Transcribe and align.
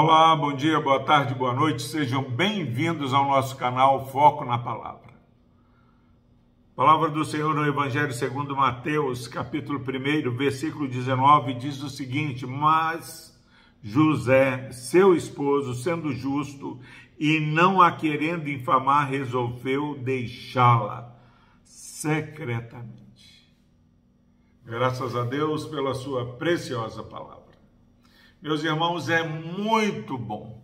Olá, 0.00 0.36
bom 0.36 0.54
dia, 0.54 0.80
boa 0.80 1.02
tarde, 1.02 1.34
boa 1.34 1.52
noite, 1.52 1.82
sejam 1.82 2.22
bem-vindos 2.22 3.12
ao 3.12 3.26
nosso 3.26 3.56
canal 3.56 4.06
Foco 4.06 4.44
na 4.44 4.56
Palavra. 4.56 5.12
Palavra 6.76 7.10
do 7.10 7.24
Senhor 7.24 7.52
no 7.52 7.66
Evangelho 7.66 8.12
segundo 8.12 8.54
Mateus, 8.54 9.26
capítulo 9.26 9.80
1, 9.80 10.36
versículo 10.36 10.86
19, 10.86 11.54
diz 11.54 11.82
o 11.82 11.90
seguinte: 11.90 12.46
Mas 12.46 13.36
José, 13.82 14.70
seu 14.70 15.16
esposo, 15.16 15.74
sendo 15.74 16.12
justo 16.12 16.78
e 17.18 17.40
não 17.40 17.82
a 17.82 17.90
querendo 17.90 18.48
infamar, 18.48 19.10
resolveu 19.10 19.98
deixá-la 20.00 21.12
secretamente. 21.64 23.52
Graças 24.64 25.16
a 25.16 25.24
Deus 25.24 25.66
pela 25.66 25.92
sua 25.92 26.36
preciosa 26.36 27.02
palavra. 27.02 27.47
Meus 28.40 28.62
irmãos, 28.62 29.08
é 29.08 29.26
muito 29.26 30.16
bom 30.16 30.62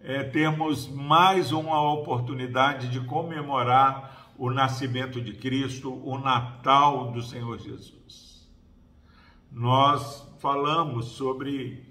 é, 0.00 0.22
termos 0.22 0.88
mais 0.88 1.52
uma 1.52 1.92
oportunidade 1.92 2.88
de 2.88 3.00
comemorar 3.00 4.32
o 4.38 4.50
nascimento 4.50 5.20
de 5.20 5.34
Cristo, 5.34 5.92
o 5.92 6.16
Natal 6.16 7.12
do 7.12 7.20
Senhor 7.20 7.58
Jesus. 7.58 8.50
Nós 9.50 10.26
falamos 10.40 11.08
sobre 11.08 11.84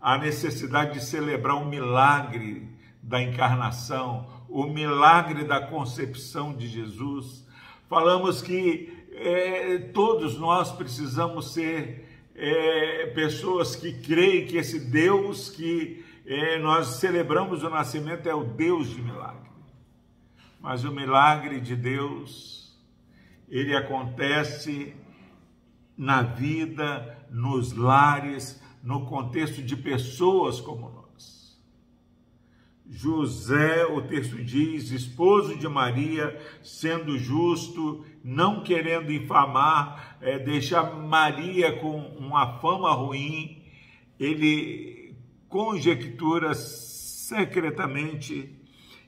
a 0.00 0.16
necessidade 0.16 0.92
de 0.92 1.04
celebrar 1.04 1.56
o 1.56 1.66
milagre 1.66 2.68
da 3.02 3.20
encarnação, 3.20 4.44
o 4.48 4.66
milagre 4.66 5.42
da 5.42 5.60
concepção 5.60 6.54
de 6.54 6.68
Jesus. 6.68 7.44
Falamos 7.88 8.40
que 8.40 9.04
é, 9.14 9.78
todos 9.92 10.38
nós 10.38 10.70
precisamos 10.70 11.54
ser 11.54 12.08
é, 12.42 13.06
pessoas 13.08 13.76
que 13.76 13.92
creem 13.92 14.46
que 14.46 14.56
esse 14.56 14.80
Deus 14.80 15.50
que 15.50 16.02
é, 16.24 16.58
nós 16.58 16.98
celebramos 16.98 17.62
o 17.62 17.68
nascimento 17.68 18.26
é 18.26 18.34
o 18.34 18.44
Deus 18.44 18.88
de 18.88 19.02
milagre. 19.02 19.50
Mas 20.58 20.82
o 20.84 20.90
milagre 20.90 21.60
de 21.60 21.76
Deus, 21.76 22.74
ele 23.46 23.76
acontece 23.76 24.94
na 25.96 26.22
vida, 26.22 27.26
nos 27.30 27.74
lares, 27.74 28.58
no 28.82 29.04
contexto 29.04 29.62
de 29.62 29.76
pessoas 29.76 30.62
como 30.62 30.88
nós. 30.88 31.60
José, 32.88 33.84
o 33.84 34.00
texto 34.02 34.42
diz, 34.42 34.90
esposo 34.90 35.56
de 35.56 35.68
Maria, 35.68 36.40
sendo 36.62 37.18
justo, 37.18 38.04
não 38.22 38.62
querendo 38.62 39.12
infamar, 39.12 40.18
é, 40.20 40.38
deixar 40.38 40.94
Maria 40.94 41.78
com 41.78 41.98
uma 42.18 42.58
fama 42.58 42.92
ruim, 42.92 43.62
ele 44.18 45.16
conjectura 45.48 46.54
secretamente 46.54 48.54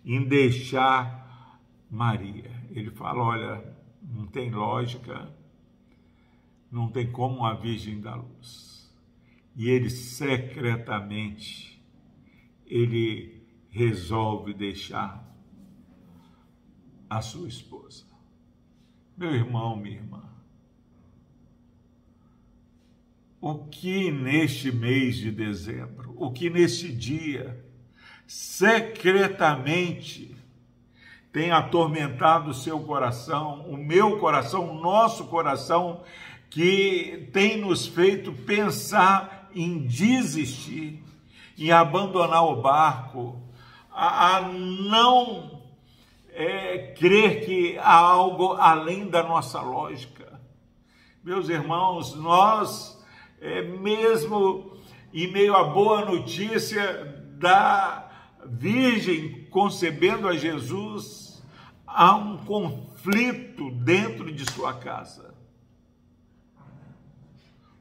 em 0.05 0.25
deixar 0.25 1.61
Maria. 1.91 2.51
Ele 2.71 2.91
fala: 2.91 3.23
olha, 3.23 3.77
não 4.03 4.27
tem 4.27 4.51
lógica, 4.51 5.33
não 6.71 6.89
tem 6.89 7.11
como 7.11 7.45
a 7.45 7.55
Virgem 7.55 8.01
da 8.01 8.15
Luz. 8.15 8.73
E 9.55 9.69
ele 9.69 9.91
secretamente, 9.91 11.79
ele 12.67 13.43
resolve 13.69 14.55
deixar 14.55 15.31
a 17.09 17.21
sua 17.21 17.47
esposa. 17.47 18.12
Meu 19.17 19.35
irmão, 19.35 19.75
minha 19.77 19.97
irmã, 19.97 20.23
o 23.41 23.55
que 23.67 24.11
neste 24.11 24.73
mês 24.73 25.17
de 25.17 25.31
dezembro, 25.31 26.15
o 26.17 26.31
que 26.31 26.49
neste 26.49 26.91
dia, 26.93 27.63
secretamente, 28.27 30.35
tem 31.33 31.51
atormentado 31.51 32.51
o 32.51 32.55
seu 32.55 32.81
coração, 32.81 33.67
o 33.69 33.77
meu 33.77 34.19
coração, 34.19 34.71
o 34.71 34.81
nosso 34.81 35.27
coração, 35.27 36.01
que 36.49 37.29
tem 37.33 37.61
nos 37.61 37.87
feito 37.87 38.33
pensar 38.33 39.51
em 39.55 39.87
desistir, 39.87 41.03
em 41.59 41.73
abandonar 41.73 42.45
o 42.45 42.63
barco, 42.63 43.43
a, 43.91 44.37
a 44.37 44.43
não 44.43 45.52
é, 46.33 46.95
crer 46.99 47.45
que 47.45 47.79
há 47.79 47.95
algo 47.95 48.55
além 48.55 49.09
da 49.09 49.23
nossa 49.23 49.61
lógica. 49.61 50.41
Meus 51.23 51.49
irmãos, 51.49 52.15
nós, 52.15 53.05
é, 53.41 53.63
mesmo 53.63 54.77
em 55.13 55.31
meio 55.31 55.55
à 55.55 55.65
boa 55.65 56.05
notícia 56.05 57.05
da 57.39 58.11
Virgem 58.47 59.45
concebendo 59.51 60.27
a 60.27 60.37
Jesus, 60.37 61.43
há 61.87 62.17
um 62.17 62.39
conflito 62.39 63.71
dentro 63.71 64.33
de 64.33 64.51
sua 64.51 64.75
casa. 64.75 65.35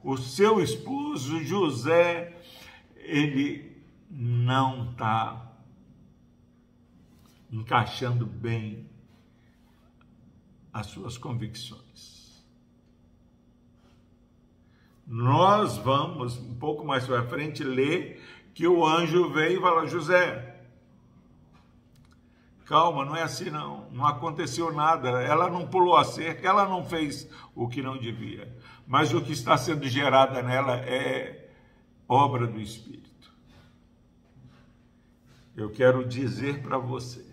O 0.04 0.18
seu 0.18 0.62
esposo 0.62 1.44
José, 1.44 2.38
ele 2.96 3.82
não 4.10 4.92
está 4.92 5.51
encaixando 7.52 8.26
bem 8.26 8.90
as 10.72 10.88
suas 10.88 11.18
convicções. 11.18 12.46
Nós 15.06 15.78
vamos, 15.78 16.38
um 16.38 16.56
pouco 16.56 16.86
mais 16.86 17.06
para 17.06 17.28
frente, 17.28 17.64
ler 17.64 18.24
que 18.54 18.66
o 18.66 18.86
anjo 18.86 19.30
veio 19.30 19.60
e 19.60 19.62
falou: 19.62 19.86
José, 19.86 20.62
calma, 22.66 23.04
não 23.04 23.16
é 23.16 23.24
assim 23.24 23.50
não, 23.50 23.90
não 23.92 24.08
aconteceu 24.08 24.72
nada, 24.72 25.10
ela 25.22 25.50
não 25.50 25.68
pulou 25.68 25.98
a 25.98 26.06
cerca, 26.06 26.48
ela 26.48 26.66
não 26.66 26.86
fez 26.86 27.30
o 27.54 27.68
que 27.68 27.82
não 27.82 27.98
devia, 27.98 28.58
mas 28.88 29.14
o 29.14 29.22
que 29.22 29.34
está 29.34 29.58
sendo 29.58 29.86
gerado 29.90 30.42
nela 30.42 30.78
é 30.78 31.50
obra 32.08 32.48
do 32.48 32.62
Espírito. 32.62 33.02
Eu 35.54 35.70
quero 35.70 36.08
dizer 36.08 36.62
para 36.62 36.78
você 36.78 37.31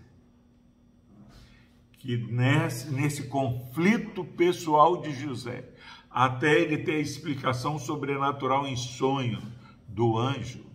que 1.99 2.17
nesse, 2.17 2.89
nesse 2.89 3.27
conflito 3.27 4.23
pessoal 4.23 5.01
de 5.01 5.11
José, 5.11 5.69
até 6.09 6.59
ele 6.61 6.77
ter 6.77 6.93
a 6.93 6.99
explicação 6.99 7.77
sobrenatural 7.77 8.65
em 8.65 8.75
sonho 8.75 9.39
do 9.85 10.17
anjo, 10.17 10.65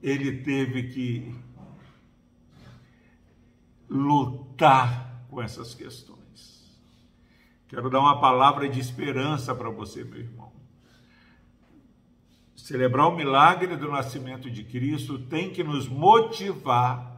ele 0.00 0.42
teve 0.42 0.84
que 0.84 1.34
lutar 3.90 5.26
com 5.28 5.42
essas 5.42 5.74
questões. 5.74 6.22
Quero 7.68 7.90
dar 7.90 8.00
uma 8.00 8.20
palavra 8.20 8.68
de 8.68 8.78
esperança 8.78 9.54
para 9.54 9.68
você, 9.68 10.04
meu 10.04 10.20
irmão. 10.20 10.52
Celebrar 12.54 13.08
o 13.08 13.16
milagre 13.16 13.76
do 13.76 13.90
nascimento 13.90 14.48
de 14.48 14.62
Cristo 14.62 15.18
tem 15.18 15.50
que 15.50 15.64
nos 15.64 15.88
motivar 15.88 17.11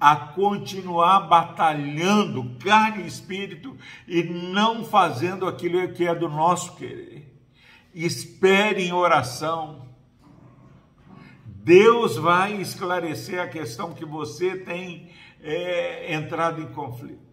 a 0.00 0.14
continuar 0.14 1.20
batalhando 1.20 2.56
carne 2.58 3.02
e 3.02 3.06
espírito 3.06 3.76
e 4.06 4.22
não 4.22 4.84
fazendo 4.84 5.46
aquilo 5.46 5.92
que 5.92 6.06
é 6.06 6.14
do 6.14 6.28
nosso 6.28 6.76
querer. 6.76 7.34
Espere 7.92 8.84
em 8.84 8.92
oração. 8.92 9.88
Deus 11.44 12.16
vai 12.16 12.54
esclarecer 12.60 13.40
a 13.40 13.48
questão 13.48 13.92
que 13.92 14.04
você 14.04 14.56
tem 14.56 15.10
é, 15.40 16.14
entrado 16.14 16.62
em 16.62 16.68
conflito. 16.68 17.28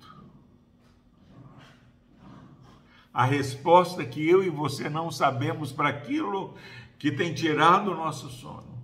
A 3.13 3.23
resposta 3.23 4.03
que 4.03 4.27
eu 4.27 4.43
e 4.43 4.49
você 4.49 4.89
não 4.89 5.09
sabemos 5.09 5.71
para 5.71 5.89
aquilo 5.89 6.55
que 6.97 7.11
tem 7.11 7.33
tirado 7.33 7.91
o 7.91 7.95
nosso 7.95 8.29
sono, 8.29 8.75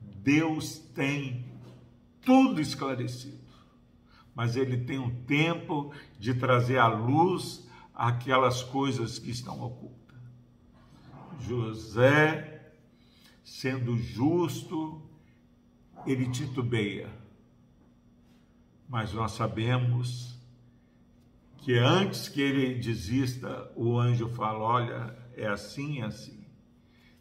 Deus 0.00 0.78
tem 0.94 1.44
tudo 2.24 2.60
esclarecido. 2.60 3.44
Mas 4.34 4.56
ele 4.56 4.78
tem 4.78 4.98
um 4.98 5.24
tempo 5.24 5.92
de 6.18 6.34
trazer 6.34 6.78
à 6.78 6.88
luz 6.88 7.68
aquelas 7.94 8.62
coisas 8.62 9.18
que 9.18 9.30
estão 9.30 9.62
ocultas. 9.62 10.18
José, 11.40 12.72
sendo 13.44 13.96
justo, 13.96 15.00
ele 16.06 16.28
titubeia. 16.30 17.08
Mas 18.88 19.12
nós 19.12 19.32
sabemos 19.32 20.38
que 21.58 21.78
antes 21.78 22.28
que 22.28 22.40
ele 22.40 22.74
desista, 22.74 23.70
o 23.76 23.98
anjo 23.98 24.28
fala: 24.28 24.58
Olha, 24.58 25.18
é 25.36 25.46
assim, 25.46 26.00
é 26.00 26.04
assim. 26.04 26.44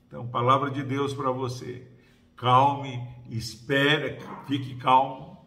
Então, 0.08 0.28
palavra 0.28 0.70
de 0.70 0.84
Deus 0.84 1.14
para 1.14 1.32
você 1.32 1.93
calme, 2.36 3.08
espere, 3.30 4.18
fique 4.48 4.76
calmo, 4.76 5.38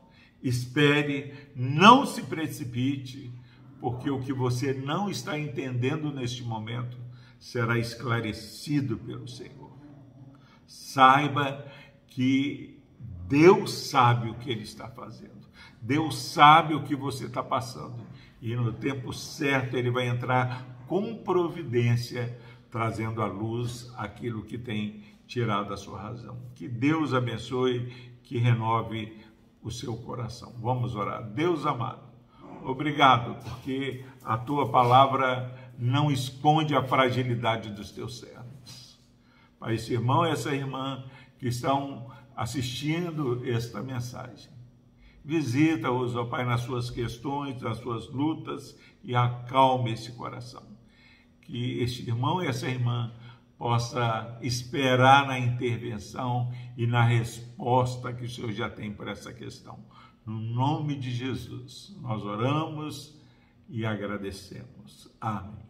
espere, 0.43 1.35
não 1.55 2.07
se 2.07 2.23
precipite, 2.23 3.33
porque 3.81 4.11
o 4.11 4.21
que 4.21 4.33
você 4.33 4.73
não 4.73 5.11
está 5.11 5.39
entendendo 5.39 6.13
neste 6.13 6.43
momento 6.43 6.97
será 7.39 7.79
esclarecido 7.79 8.97
pelo 8.97 9.29
Senhor. 9.29 9.73
Saiba 10.67 11.67
que 12.07 12.81
Deus 13.29 13.73
sabe 13.73 14.31
o 14.31 14.35
que 14.35 14.51
Ele 14.51 14.63
está 14.63 14.89
fazendo. 14.89 15.47
Deus 15.81 16.19
sabe 16.19 16.75
o 16.75 16.83
que 16.83 16.97
você 16.97 17.27
está 17.27 17.43
passando. 17.43 18.05
E 18.41 18.55
no 18.55 18.73
tempo 18.73 19.13
certo 19.13 19.77
Ele 19.77 19.91
vai 19.91 20.09
entrar 20.09 20.85
com 20.87 21.17
providência, 21.17 22.39
trazendo 22.71 23.23
à 23.23 23.27
luz 23.27 23.93
aquilo 23.97 24.45
que 24.45 24.59
tem 24.59 25.03
tirado 25.27 25.73
a 25.73 25.77
sua 25.77 26.01
razão. 26.01 26.39
Que 26.55 26.69
Deus 26.69 27.13
abençoe, 27.13 27.93
que 28.23 28.39
renove 28.39 29.25
o 29.63 29.71
seu 29.71 29.97
coração. 29.97 30.55
Vamos 30.61 30.95
orar. 30.95 31.23
Deus 31.23 31.67
amado, 31.67 32.03
obrigado, 32.65 33.37
porque 33.43 34.05
a 34.25 34.37
tua 34.37 34.71
palavra 34.71 35.53
não 35.79 36.11
esconde 36.11 36.75
a 36.75 36.83
fragilidade 36.83 37.71
dos 37.71 37.91
teus 37.91 38.19
servos. 38.19 38.99
Pai, 39.59 39.75
esse 39.75 39.93
irmão 39.93 40.27
e 40.27 40.31
essa 40.31 40.55
irmã 40.55 41.05
que 41.39 41.49
estão 41.49 42.11
assistindo 42.35 43.43
esta 43.49 43.83
mensagem. 43.83 44.51
Visita-os, 45.25 46.15
ó 46.15 46.25
Pai, 46.25 46.45
nas 46.45 46.61
suas 46.61 46.91
questões, 46.91 47.61
nas 47.61 47.79
suas 47.79 48.09
lutas 48.09 48.79
e 49.03 49.15
acalme 49.15 49.93
esse 49.93 50.13
coração. 50.13 50.63
Que 51.43 51.81
este 51.81 52.09
irmão 52.09 52.43
e 52.43 52.47
essa 52.47 52.69
irmã 52.69 53.13
possa 53.59 54.39
esperar 54.43 55.27
na 55.27 55.39
intervenção 55.39 56.53
e 56.77 56.87
na 56.87 57.03
resposta 57.03 58.13
que 58.13 58.25
o 58.25 58.29
Senhor 58.29 58.53
já 58.53 58.69
tem 58.69 58.93
para 58.93 59.13
essa 59.13 59.33
questão. 59.33 59.79
No 60.25 60.41
nome 60.41 60.97
de 60.97 61.11
Jesus, 61.11 61.97
nós 62.01 62.23
oramos 62.25 63.17
e 63.69 63.87
agradecemos. 63.87 65.09
Amém. 65.21 65.67